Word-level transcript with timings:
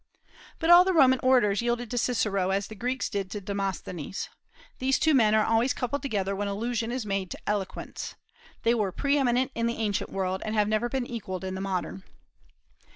But 0.57 0.71
all 0.71 0.83
the 0.83 0.95
Roman 0.95 1.19
orators 1.21 1.61
yielded 1.61 1.91
to 1.91 1.97
Cicero, 1.99 2.49
as 2.49 2.65
the 2.65 2.73
Greeks 2.73 3.07
did 3.07 3.29
to 3.29 3.39
Demosthenes. 3.39 4.29
These 4.79 4.97
two 4.97 5.13
men 5.13 5.35
are 5.35 5.45
always 5.45 5.75
coupled 5.75 6.01
together 6.01 6.35
when 6.35 6.47
allusion 6.47 6.91
is 6.91 7.05
made 7.05 7.29
to 7.29 7.39
eloquence. 7.45 8.15
They 8.63 8.73
were 8.73 8.91
pre 8.91 9.19
eminent 9.19 9.51
in 9.53 9.67
the 9.67 9.77
ancient 9.77 10.09
world, 10.09 10.41
and 10.43 10.55
have 10.55 10.67
never 10.67 10.89
been 10.89 11.05
equalled 11.05 11.43
in 11.43 11.53
the 11.53 11.61
modern. 11.61 12.01